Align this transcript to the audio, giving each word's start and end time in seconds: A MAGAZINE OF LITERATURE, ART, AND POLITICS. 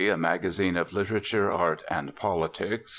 A 0.01 0.17
MAGAZINE 0.17 0.77
OF 0.77 0.93
LITERATURE, 0.93 1.51
ART, 1.51 1.83
AND 1.87 2.15
POLITICS. 2.15 2.89